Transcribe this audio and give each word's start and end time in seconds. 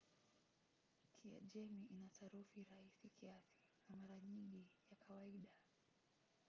kiajemi 1.17 1.85
ina 1.91 2.09
sarufi 2.09 2.63
rahisi 2.69 3.09
kiasi 3.09 3.59
na 3.89 3.97
mara 3.97 4.19
nyingi 4.21 4.67
ya 4.89 4.95
kawaida 4.97 5.49